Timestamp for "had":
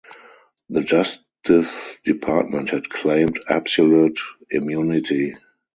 2.71-2.89